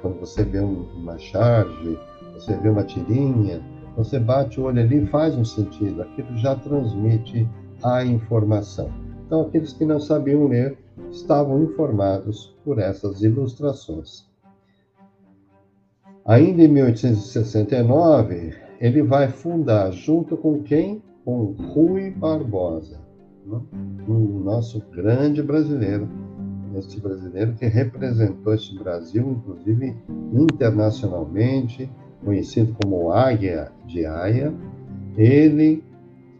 Quando 0.00 0.20
você 0.20 0.42
vê 0.42 0.58
uma 0.60 1.18
charge, 1.18 1.98
você 2.32 2.56
vê 2.56 2.70
uma 2.70 2.82
tirinha, 2.82 3.60
você 3.96 4.18
bate 4.18 4.60
o 4.60 4.64
olho 4.64 4.80
ali 4.80 5.06
faz 5.06 5.36
um 5.36 5.44
sentido, 5.44 6.02
aquilo 6.02 6.36
já 6.36 6.54
transmite 6.56 7.48
a 7.82 8.04
informação. 8.04 8.90
Então, 9.26 9.42
aqueles 9.42 9.72
que 9.72 9.84
não 9.84 10.00
sabiam 10.00 10.46
ler 10.46 10.76
estavam 11.10 11.62
informados 11.62 12.54
por 12.64 12.78
essas 12.78 13.22
ilustrações. 13.22 14.26
Ainda 16.24 16.62
em 16.62 16.68
1869, 16.68 18.54
ele 18.80 19.02
vai 19.02 19.28
fundar, 19.28 19.90
junto 19.90 20.36
com 20.36 20.62
quem? 20.62 21.02
Com 21.24 21.54
Rui 21.72 22.10
Barbosa, 22.10 23.00
né? 23.46 23.60
um 24.08 24.40
nosso 24.40 24.80
grande 24.90 25.42
brasileiro, 25.42 26.08
este 26.76 27.00
brasileiro 27.00 27.54
que 27.54 27.66
representou 27.66 28.54
este 28.54 28.78
Brasil, 28.78 29.30
inclusive 29.30 29.96
internacionalmente, 30.32 31.90
conhecido 32.24 32.74
como 32.82 33.12
Águia 33.12 33.70
de 33.86 34.04
Aia. 34.06 34.52
Ele 35.16 35.82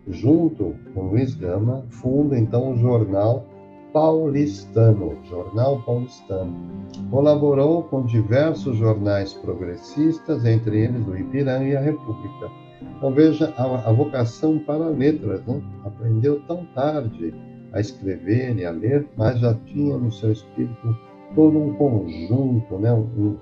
junto 0.08 0.74
com 0.94 1.08
Luiz 1.08 1.34
Gama, 1.34 1.84
funda 1.90 2.38
então 2.38 2.72
o 2.72 2.76
jornal 2.76 3.44
Paulistano, 3.92 5.18
Jornal 5.28 5.82
Paulistano. 5.82 6.56
Colaborou 7.10 7.82
com 7.84 8.04
diversos 8.04 8.76
jornais 8.76 9.34
progressistas, 9.34 10.44
entre 10.46 10.84
eles 10.84 11.06
o 11.06 11.16
Ipiranga 11.16 11.64
e 11.64 11.76
a 11.76 11.80
República. 11.80 12.50
Então 12.96 13.12
veja 13.12 13.52
a, 13.56 13.90
a 13.90 13.92
vocação 13.92 14.58
para 14.58 14.88
letras, 14.88 15.44
né? 15.46 15.60
aprendeu 15.84 16.40
tão 16.46 16.64
tarde 16.74 17.34
a 17.72 17.80
escrever 17.80 18.56
e 18.56 18.64
a 18.64 18.70
ler, 18.70 19.06
mas 19.16 19.38
já 19.38 19.54
tinha 19.66 19.96
no 19.96 20.10
seu 20.10 20.32
espírito 20.32 20.96
todo 21.34 21.58
um 21.58 21.74
conjunto, 21.74 22.78
né? 22.78 22.92
um, 22.92 23.36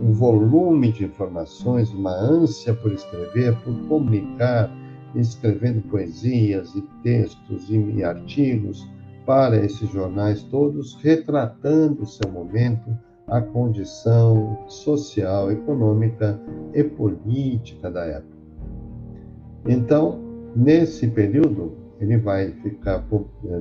um 0.00 0.12
volume 0.12 0.92
de 0.92 1.04
informações, 1.04 1.90
uma 1.92 2.12
ânsia 2.12 2.74
por 2.74 2.92
escrever, 2.92 3.56
por 3.62 3.74
comunicar, 3.88 4.70
escrevendo 5.14 5.80
poesias 5.88 6.74
e 6.74 6.82
textos 7.02 7.70
e 7.70 8.04
artigos 8.04 8.86
para 9.24 9.56
esses 9.56 9.90
jornais 9.90 10.42
todos, 10.44 10.94
retratando 11.02 12.02
o 12.02 12.06
seu 12.06 12.30
momento, 12.30 12.96
a 13.26 13.40
condição 13.40 14.58
social, 14.68 15.50
econômica 15.50 16.40
e 16.72 16.84
política 16.84 17.90
da 17.90 18.04
época. 18.04 18.36
Então, 19.66 20.20
nesse 20.54 21.08
período, 21.08 21.76
ele 22.00 22.18
vai 22.18 22.52
ficar 22.62 23.04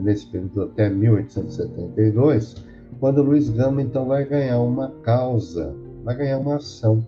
nesse 0.02 0.28
período 0.28 0.64
até 0.64 0.90
1872, 0.90 2.64
quando 3.00 3.24
Luiz 3.24 3.50
Gama 3.50 3.82
então 3.82 4.06
vai 4.06 4.24
ganhar 4.26 4.60
uma 4.60 4.92
causa, 5.02 5.76
vai 6.06 6.16
ganhar 6.16 6.38
uma 6.38 6.56
ação 6.58 7.06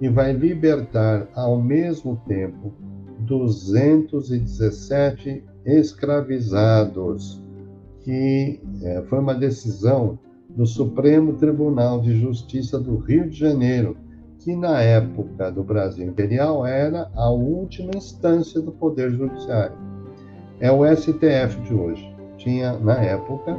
e 0.00 0.08
vai 0.08 0.32
libertar 0.32 1.28
ao 1.34 1.60
mesmo 1.60 2.16
tempo 2.26 2.72
217 3.20 5.44
escravizados, 5.66 7.42
que 8.00 8.58
é, 8.82 9.02
foi 9.02 9.18
uma 9.18 9.34
decisão 9.34 10.18
do 10.48 10.64
Supremo 10.64 11.34
Tribunal 11.34 12.00
de 12.00 12.18
Justiça 12.18 12.80
do 12.80 12.96
Rio 12.96 13.28
de 13.28 13.38
Janeiro, 13.38 13.98
que 14.38 14.56
na 14.56 14.80
época 14.80 15.52
do 15.52 15.62
Brasil 15.62 16.08
Imperial 16.08 16.64
era 16.64 17.10
a 17.14 17.30
última 17.30 17.90
instância 17.94 18.62
do 18.62 18.72
Poder 18.72 19.10
Judiciário. 19.10 19.76
É 20.58 20.72
o 20.72 20.86
STF 20.96 21.60
de 21.66 21.74
hoje. 21.74 22.16
Tinha, 22.38 22.78
na 22.78 22.94
época, 22.94 23.52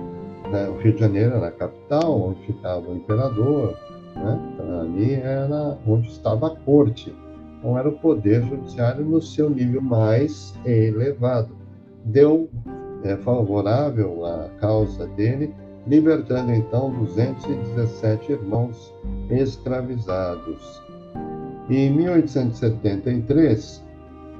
né, 0.51 0.67
o 0.69 0.77
Rio 0.77 0.93
de 0.93 0.99
Janeiro 0.99 1.35
era 1.35 1.49
a 1.49 1.51
capital, 1.51 2.29
onde 2.29 2.43
ficava 2.45 2.89
o 2.89 2.95
imperador, 2.95 3.77
né? 4.19 4.39
Ali 4.81 5.13
era 5.13 5.77
onde 5.87 6.09
estava 6.09 6.47
a 6.47 6.55
corte 6.55 7.15
Então, 7.57 7.77
era 7.77 7.89
o 7.89 7.97
poder 7.99 8.43
judiciário 8.43 9.03
no 9.03 9.21
seu 9.21 9.49
nível 9.49 9.81
mais 9.81 10.53
elevado. 10.65 11.49
Deu 12.05 12.49
é, 13.03 13.15
favorável 13.17 14.25
à 14.25 14.49
causa 14.59 15.07
dele, 15.07 15.53
libertando 15.87 16.51
então 16.53 16.91
217 16.91 18.31
irmãos 18.31 18.93
escravizados. 19.29 20.81
Em 21.69 21.91
1873, 21.91 23.83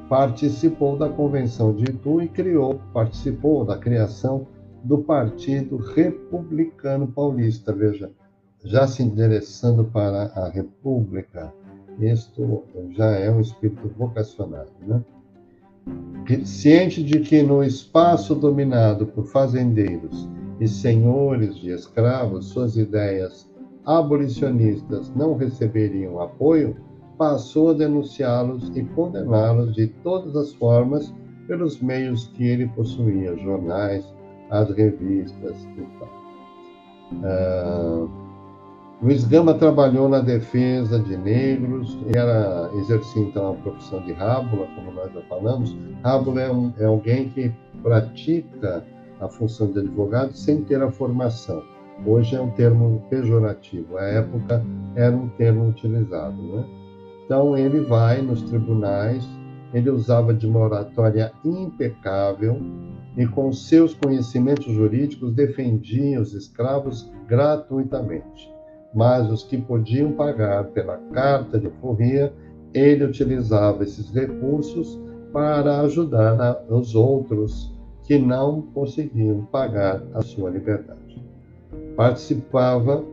participou 0.09 0.97
da 0.97 1.07
Convenção 1.09 1.73
de 1.73 1.83
Itu 1.83 2.21
e 2.21 2.27
criou, 2.27 2.81
participou 2.93 3.63
da 3.63 3.77
criação 3.77 4.47
do 4.83 4.97
Partido 4.99 5.77
Republicano 5.77 7.07
Paulista. 7.07 7.71
Veja, 7.71 8.09
já 8.63 8.87
se 8.87 9.03
endereçando 9.03 9.85
para 9.85 10.25
a 10.35 10.49
República, 10.49 11.53
isto 11.99 12.63
já 12.91 13.11
é 13.11 13.29
um 13.29 13.39
espírito 13.39 13.89
vocacionado, 13.97 14.71
né? 14.85 15.03
Ciente 16.45 17.03
de 17.03 17.19
que 17.19 17.41
no 17.41 17.63
espaço 17.63 18.35
dominado 18.35 19.07
por 19.07 19.25
fazendeiros 19.25 20.29
e 20.59 20.67
senhores 20.67 21.55
de 21.55 21.71
escravos, 21.71 22.49
suas 22.49 22.77
ideias 22.77 23.49
abolicionistas 23.85 25.11
não 25.15 25.35
receberiam 25.35 26.19
apoio, 26.21 26.77
passou 27.17 27.71
a 27.71 27.73
denunciá-los 27.73 28.71
e 28.75 28.83
condená-los 28.83 29.73
de 29.73 29.87
todas 29.87 30.35
as 30.35 30.53
formas 30.53 31.13
pelos 31.47 31.81
meios 31.81 32.27
que 32.27 32.45
ele 32.45 32.67
possuía, 32.67 33.35
jornais, 33.37 34.05
as 34.51 34.69
revistas 34.69 35.67
e 35.75 35.99
tal. 35.99 36.09
Uh, 37.11 38.28
Luiz 39.01 39.23
Gama 39.23 39.53
trabalhou 39.53 40.09
na 40.09 40.19
defesa 40.19 40.99
de 40.99 41.15
negros, 41.15 41.97
era, 42.13 42.69
exercia 42.75 43.21
então 43.21 43.51
a 43.51 43.55
profissão 43.55 44.01
de 44.01 44.12
rábula, 44.12 44.67
como 44.75 44.91
nós 44.91 45.09
já 45.13 45.21
falamos. 45.21 45.73
Rábula 46.03 46.41
é, 46.41 46.51
um, 46.51 46.73
é 46.77 46.83
alguém 46.83 47.29
que 47.29 47.49
pratica 47.81 48.85
a 49.21 49.29
função 49.29 49.71
de 49.71 49.79
advogado 49.79 50.33
sem 50.33 50.65
ter 50.65 50.81
a 50.83 50.91
formação. 50.91 51.63
Hoje 52.05 52.35
é 52.35 52.41
um 52.41 52.49
termo 52.51 53.01
pejorativo, 53.09 53.97
à 53.97 54.03
época 54.03 54.62
era 54.95 55.15
um 55.15 55.29
termo 55.29 55.69
utilizado. 55.69 56.35
Né? 56.35 56.65
Então 57.23 57.57
ele 57.57 57.79
vai 57.79 58.21
nos 58.21 58.41
tribunais, 58.41 59.25
ele 59.73 59.89
usava 59.91 60.33
de 60.33 60.45
uma 60.45 60.59
oratória 60.59 61.31
impecável 61.45 62.62
e 63.15 63.25
com 63.25 63.53
seus 63.53 63.93
conhecimentos 63.93 64.65
jurídicos 64.73 65.31
defendia 65.31 66.19
os 66.19 66.33
escravos 66.33 67.09
gratuitamente 67.29 68.58
mas 68.93 69.30
os 69.30 69.43
que 69.43 69.58
podiam 69.58 70.12
pagar 70.13 70.65
pela 70.65 70.97
carta 71.13 71.60
de 71.60 71.69
forria, 71.82 72.34
ele 72.73 73.06
utilizava 73.06 73.84
esses 73.84 74.12
recursos 74.12 74.99
para 75.32 75.82
ajudar 75.82 76.63
os 76.69 76.95
outros 76.95 77.73
que 78.04 78.17
não 78.17 78.63
conseguiam 78.73 79.45
pagar 79.45 80.02
a 80.13 80.21
sua 80.21 80.49
liberdade. 80.49 81.23
Participava 81.95 83.04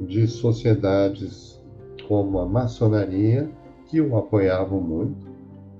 de 0.00 0.26
sociedades 0.28 1.60
como 2.06 2.38
a 2.38 2.46
maçonaria, 2.46 3.50
que 3.86 4.00
o 4.00 4.16
apoiavam 4.16 4.80
muito, 4.80 5.26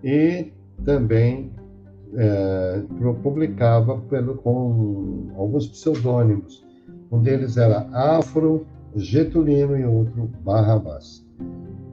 e 0.03 0.53
também 0.85 1.53
é, 2.15 2.83
publicava 3.23 3.99
pelo, 4.09 4.37
com 4.37 5.29
alguns 5.37 5.67
pseudônimos. 5.69 6.65
Um 7.11 7.21
deles 7.21 7.57
era 7.57 7.89
Afro 7.93 8.67
Getulino 8.97 9.79
e 9.79 9.85
outro 9.85 10.29
Barrabás. 10.43 11.25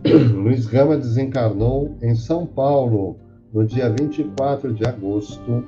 Luiz 0.34 0.66
Gama 0.66 0.98
desencarnou 0.98 1.96
em 2.02 2.16
São 2.16 2.46
Paulo 2.46 3.18
no 3.54 3.66
dia 3.66 3.90
24 3.90 4.74
de 4.74 4.86
agosto 4.86 5.66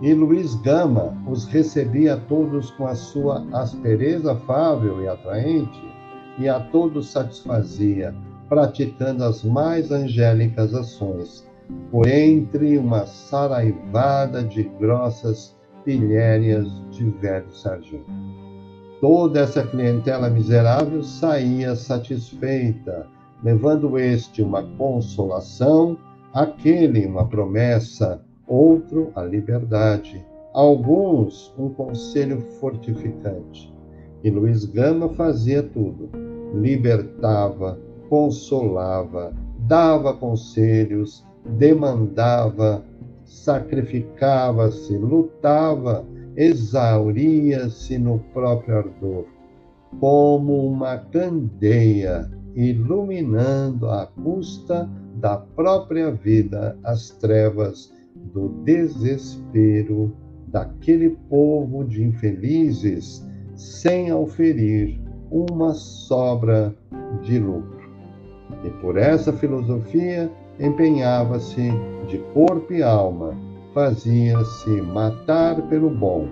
E 0.02 0.14
Luiz 0.14 0.56
Gama 0.56 1.18
os 1.28 1.46
recebia 1.46 2.18
todos 2.28 2.72
com 2.72 2.86
a 2.86 2.96
sua 2.96 3.46
aspereza 3.54 4.34
afável 4.34 5.02
e 5.02 5.08
atraente, 5.08 5.82
e 6.38 6.50
a 6.50 6.60
todos 6.60 7.12
satisfazia, 7.12 8.14
praticando 8.54 9.24
as 9.24 9.44
mais 9.44 9.92
angélicas 9.92 10.76
ações, 10.76 11.44
por 11.90 12.08
entre 12.08 12.78
uma 12.78 13.04
saraivada 13.08 14.44
de 14.44 14.62
grossas 14.80 15.58
pilhérias 15.84 16.68
de 16.92 17.04
velho 17.20 17.52
sargento. 17.52 18.06
Toda 19.02 19.40
essa 19.40 19.64
clientela 19.64 20.30
miserável 20.30 21.02
saía 21.02 21.76
satisfeita, 21.76 23.08
levando 23.44 23.98
este 23.98 24.44
uma 24.44 24.62
consolação, 24.78 25.98
aquele 26.32 27.08
uma 27.08 27.28
promessa, 27.28 28.22
outro 28.48 29.12
a 29.16 29.24
liberdade, 29.24 30.24
alguns 30.54 31.52
um 31.58 31.70
conselho 31.70 32.40
fortificante. 32.60 33.74
E 34.24 34.30
Luiz 34.30 34.64
Gama 34.64 35.10
fazia 35.10 35.64
tudo: 35.64 36.12
libertava, 36.54 37.80
consolava, 38.14 39.34
dava 39.58 40.14
conselhos, 40.14 41.26
demandava, 41.58 42.86
sacrificava-se, 43.26 44.96
lutava, 44.96 46.06
exauria-se 46.36 47.98
no 47.98 48.20
próprio 48.32 48.78
ardor, 48.78 49.26
como 50.00 50.64
uma 50.64 50.96
candeia, 50.96 52.30
iluminando 52.56 53.90
à 53.90 54.06
custa 54.06 54.88
da 55.16 55.38
própria 55.38 56.12
vida 56.12 56.78
as 56.84 57.10
trevas 57.10 57.92
do 58.32 58.50
desespero 58.64 60.16
daquele 60.50 61.18
povo 61.32 61.84
de 61.84 62.04
infelizes, 62.04 63.28
sem 63.56 64.12
auferir 64.12 65.02
uma 65.32 65.74
sobra 65.74 66.76
de 67.24 67.40
lucro. 67.40 67.73
E 68.64 68.70
por 68.82 68.98
essa 68.98 69.34
filosofia, 69.34 70.32
empenhava-se 70.60 71.72
de 72.08 72.18
corpo 72.34 72.74
e 72.74 72.84
alma, 72.84 73.36
fazia-se 73.74 74.70
matar 74.82 75.62
pelo 75.64 75.90
bom. 75.90 76.28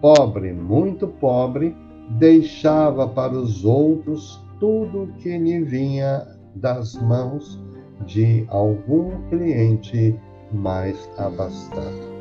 Pobre, 0.00 0.52
muito 0.52 1.08
pobre, 1.08 1.74
deixava 2.18 3.08
para 3.08 3.32
os 3.32 3.64
outros 3.64 4.40
tudo 4.60 5.12
que 5.18 5.36
lhe 5.36 5.60
vinha 5.62 6.26
das 6.54 6.94
mãos 6.94 7.60
de 8.06 8.44
algum 8.48 9.10
cliente 9.28 10.14
mais 10.52 11.10
abastado. 11.18 12.16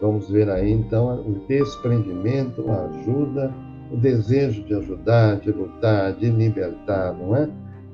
Vamos 0.00 0.30
ver 0.30 0.48
aí 0.48 0.72
então 0.72 1.20
o 1.20 1.44
desprendimento, 1.46 2.70
a 2.70 2.86
ajuda, 2.86 3.52
o 3.92 3.96
desejo 3.96 4.62
de 4.64 4.74
ajudar, 4.74 5.36
de 5.40 5.50
lutar, 5.52 6.14
de 6.14 6.30
libertar, 6.30 7.12
não 7.12 7.36
é? 7.36 7.48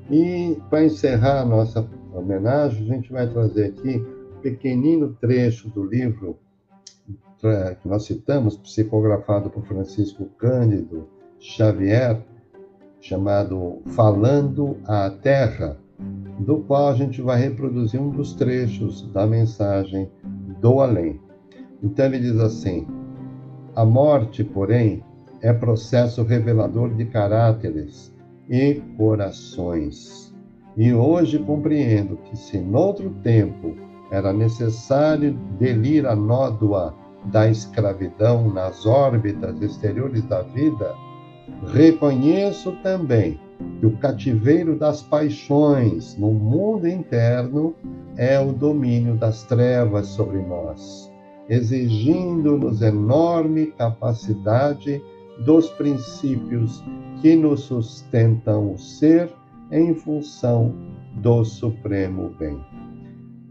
E 0.09 0.57
para 0.69 0.85
encerrar 0.85 1.41
a 1.41 1.45
nossa 1.45 1.85
homenagem, 2.13 2.89
a 2.89 2.95
gente 2.95 3.11
vai 3.11 3.27
trazer 3.27 3.65
aqui 3.65 3.97
um 4.37 4.41
pequenino 4.41 5.17
trecho 5.19 5.69
do 5.69 5.83
livro 5.83 6.37
que 7.81 7.87
nós 7.87 8.05
citamos, 8.05 8.57
psicografado 8.57 9.49
por 9.49 9.63
Francisco 9.65 10.25
Cândido 10.37 11.07
Xavier, 11.39 12.19
chamado 12.99 13.81
Falando 13.87 14.77
à 14.85 15.09
Terra, 15.09 15.77
do 16.39 16.59
qual 16.61 16.89
a 16.89 16.95
gente 16.95 17.21
vai 17.21 17.39
reproduzir 17.39 18.01
um 18.01 18.09
dos 18.09 18.33
trechos 18.33 19.03
da 19.11 19.27
mensagem 19.27 20.09
do 20.59 20.79
além. 20.79 21.19
Então 21.83 22.05
ele 22.05 22.19
diz 22.19 22.39
assim: 22.39 22.87
A 23.75 23.85
morte, 23.85 24.43
porém, 24.43 25.03
é 25.41 25.53
processo 25.53 26.23
revelador 26.23 26.93
de 26.95 27.05
caráteres 27.05 28.15
e 28.49 28.81
corações. 28.97 30.33
E 30.75 30.93
hoje 30.93 31.39
compreendo 31.39 32.17
que 32.17 32.37
se 32.37 32.59
noutro 32.59 33.09
tempo 33.23 33.75
era 34.11 34.31
necessário 34.31 35.33
delir 35.59 36.05
a 36.05 36.15
nódoa 36.15 36.93
da 37.25 37.49
escravidão 37.49 38.49
nas 38.53 38.85
órbitas 38.85 39.61
exteriores 39.61 40.23
da 40.25 40.41
vida, 40.43 40.95
reconheço 41.73 42.71
também 42.83 43.39
que 43.79 43.85
o 43.85 43.97
cativeiro 43.97 44.77
das 44.77 45.01
paixões 45.01 46.15
no 46.17 46.31
mundo 46.31 46.87
interno 46.87 47.73
é 48.15 48.39
o 48.39 48.51
domínio 48.51 49.15
das 49.15 49.43
trevas 49.43 50.07
sobre 50.07 50.37
nós, 50.39 51.11
exigindo-nos 51.49 52.81
enorme 52.81 53.67
capacidade 53.77 55.01
dos 55.45 55.69
princípios 55.69 56.83
que 57.21 57.35
nos 57.35 57.61
sustentam 57.61 58.73
o 58.73 58.77
ser 58.77 59.29
em 59.71 59.93
função 59.93 60.73
do 61.15 61.43
supremo 61.43 62.29
bem. 62.37 62.59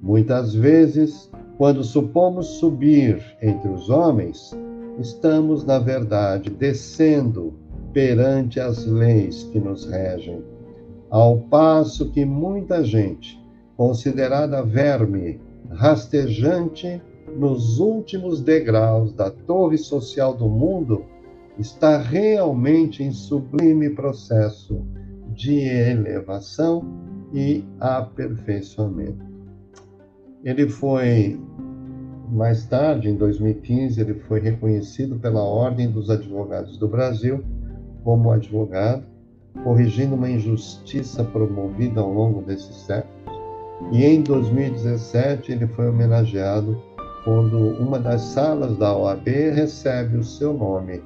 Muitas 0.03 0.55
vezes, 0.55 1.31
quando 1.59 1.83
supomos 1.83 2.47
subir 2.59 3.23
entre 3.43 3.69
os 3.69 3.91
homens, 3.91 4.57
estamos, 4.99 5.65
na 5.65 5.79
verdade, 5.79 6.51
descendo 6.51 7.55
perante 7.93 8.61
as 8.61 8.85
leis 8.85 9.45
que 9.45 9.59
nos 9.59 9.87
regem, 9.87 10.43
ao 11.11 11.39
passo 11.39 12.11
que 12.11 12.25
muita 12.25 12.85
gente, 12.85 13.41
considerada 13.77 14.63
verme, 14.63 15.41
rastejante 15.71 17.01
nos 17.37 17.79
últimos 17.79 18.41
degraus 18.41 19.13
da 19.13 19.31
torre 19.31 19.79
social 19.79 20.35
do 20.35 20.49
mundo, 20.49 21.05
está 21.59 21.99
realmente 21.99 23.03
em 23.03 23.11
sublime 23.11 23.91
processo 23.91 24.85
de 25.35 25.61
elevação 25.61 26.85
e 27.33 27.65
aperfeiçoamento. 27.81 29.25
Ele 30.45 30.69
foi 30.69 31.41
mais 32.31 32.67
tarde, 32.67 33.09
em 33.09 33.17
2015, 33.17 34.01
ele 34.01 34.15
foi 34.15 34.41
reconhecido 34.41 35.17
pela 35.17 35.43
Ordem 35.43 35.91
dos 35.91 36.11
Advogados 36.11 36.77
do 36.77 36.89
Brasil 36.89 37.45
como 38.03 38.31
advogado, 38.31 39.05
corrigindo 39.65 40.15
uma 40.15 40.31
injustiça 40.31 41.25
promovida 41.25 42.01
ao 42.01 42.13
longo 42.13 42.43
desses 42.43 42.77
séculos. 42.77 43.17
E 43.93 44.05
em 44.05 44.23
2017 44.23 45.53
ele 45.53 45.67
foi 45.69 45.89
homenageado 45.89 46.81
quando 47.25 47.59
uma 47.81 47.99
das 47.99 48.21
salas 48.23 48.77
da 48.79 48.97
OAB 48.97 49.27
recebe 49.27 50.17
o 50.17 50.25
seu 50.25 50.53
nome 50.53 51.03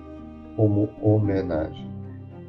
como 0.61 0.91
homenagem. 1.01 1.91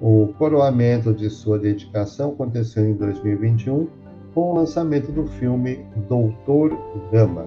O 0.02 0.34
coroamento 0.38 1.14
de 1.14 1.30
sua 1.30 1.58
dedicação 1.58 2.32
aconteceu 2.32 2.84
em 2.90 2.94
2021 2.94 3.88
com 4.34 4.52
o 4.52 4.56
lançamento 4.56 5.14
do 5.14 5.26
filme 5.26 5.86
Doutor 6.10 6.78
Gama, 7.10 7.46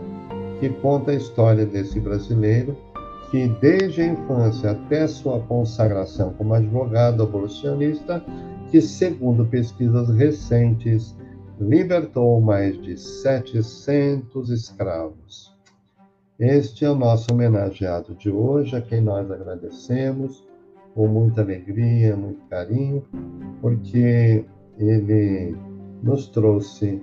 que 0.58 0.70
conta 0.70 1.10
a 1.10 1.16
história 1.16 1.66
desse 1.66 2.00
brasileiro 2.00 2.74
que, 3.30 3.46
desde 3.60 4.00
a 4.00 4.06
infância 4.06 4.70
até 4.70 5.06
sua 5.06 5.38
consagração 5.40 6.32
como 6.32 6.54
advogado 6.54 7.22
abolicionista, 7.22 8.24
que, 8.70 8.80
segundo 8.80 9.44
pesquisas 9.44 10.08
recentes, 10.16 11.14
libertou 11.60 12.40
mais 12.40 12.80
de 12.80 12.96
700 12.96 14.48
escravos. 14.48 15.54
Este 16.38 16.86
é 16.86 16.90
o 16.90 16.94
nosso 16.94 17.34
homenageado 17.34 18.14
de 18.14 18.30
hoje, 18.30 18.74
a 18.74 18.80
quem 18.80 19.02
nós 19.02 19.30
agradecemos 19.30 20.42
com 20.94 21.08
muita 21.08 21.42
alegria, 21.42 22.16
muito 22.16 22.40
carinho, 22.48 23.04
porque 23.60 24.44
ele 24.78 25.56
nos 26.02 26.28
trouxe 26.28 27.02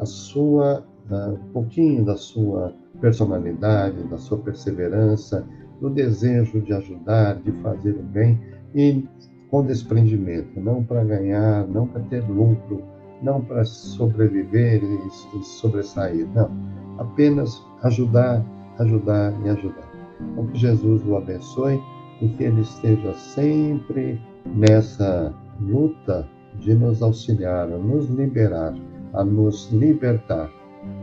a 0.00 0.04
sua, 0.04 0.84
um 1.10 1.52
pouquinho 1.52 2.04
da 2.04 2.16
sua 2.16 2.74
personalidade, 3.00 4.02
da 4.08 4.18
sua 4.18 4.38
perseverança, 4.38 5.46
do 5.80 5.90
desejo 5.90 6.60
de 6.60 6.72
ajudar, 6.72 7.36
de 7.36 7.50
fazer 7.62 7.92
o 7.92 8.02
bem 8.02 8.38
e 8.74 9.04
com 9.50 9.64
desprendimento, 9.64 10.60
não 10.60 10.82
para 10.84 11.04
ganhar, 11.04 11.66
não 11.66 11.86
para 11.86 12.00
ter 12.02 12.26
lucro, 12.28 12.82
não 13.22 13.40
para 13.40 13.64
sobreviver 13.64 14.82
e, 14.82 15.38
e 15.38 15.44
sobressair, 15.44 16.26
não, 16.34 16.50
apenas 16.98 17.62
ajudar, 17.82 18.44
ajudar 18.78 19.34
e 19.44 19.50
ajudar. 19.50 19.92
Então 20.20 20.46
que 20.46 20.58
Jesus 20.58 21.04
o 21.06 21.16
abençoe 21.16 21.80
e 22.22 22.28
que 22.28 22.44
ele 22.44 22.60
esteja 22.60 23.12
sempre 23.14 24.18
nessa 24.46 25.34
luta 25.60 26.26
de 26.60 26.72
nos 26.72 27.02
auxiliar, 27.02 27.70
a 27.70 27.76
nos 27.76 28.08
liberar, 28.08 28.74
a 29.12 29.24
nos 29.24 29.70
libertar 29.72 30.50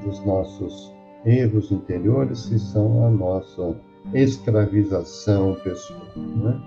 dos 0.04 0.26
nossos 0.26 0.94
erros 1.26 1.72
interiores 1.72 2.46
que 2.46 2.58
são 2.58 3.06
a 3.06 3.10
nossa 3.10 3.76
escravização 4.14 5.56
pessoal. 5.56 6.02
Né? 6.16 6.62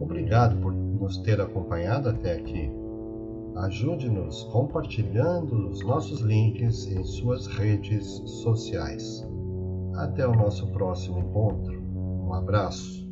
Obrigado 0.00 0.56
por 0.60 0.72
nos 0.72 1.18
ter 1.18 1.40
acompanhado 1.40 2.08
até 2.08 2.34
aqui. 2.34 2.85
Ajude-nos 3.56 4.44
compartilhando 4.44 5.70
os 5.70 5.82
nossos 5.82 6.20
links 6.20 6.86
em 6.86 7.02
suas 7.04 7.46
redes 7.46 8.04
sociais. 8.26 9.26
Até 9.94 10.26
o 10.26 10.34
nosso 10.34 10.66
próximo 10.72 11.20
encontro. 11.20 11.80
Um 11.82 12.34
abraço. 12.34 13.06